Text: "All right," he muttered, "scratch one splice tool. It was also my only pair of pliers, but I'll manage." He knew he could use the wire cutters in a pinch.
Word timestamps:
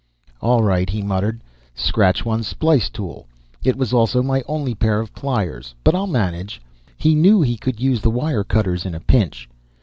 "All 0.41 0.63
right," 0.63 0.89
he 0.89 1.03
muttered, 1.03 1.43
"scratch 1.75 2.25
one 2.25 2.41
splice 2.41 2.89
tool. 2.89 3.27
It 3.63 3.75
was 3.75 3.93
also 3.93 4.23
my 4.23 4.41
only 4.47 4.73
pair 4.73 4.99
of 4.99 5.13
pliers, 5.13 5.75
but 5.83 5.93
I'll 5.93 6.07
manage." 6.07 6.59
He 6.97 7.13
knew 7.13 7.43
he 7.43 7.55
could 7.55 7.79
use 7.79 8.01
the 8.01 8.09
wire 8.09 8.43
cutters 8.43 8.83
in 8.83 8.95
a 8.95 8.99
pinch. 8.99 9.47